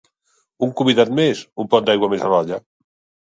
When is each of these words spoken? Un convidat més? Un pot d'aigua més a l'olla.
Un 0.67 0.71
convidat 0.79 1.11
més? 1.19 1.43
Un 1.63 1.69
pot 1.73 1.87
d'aigua 1.89 2.11
més 2.15 2.23
a 2.25 2.31
l'olla. 2.35 2.59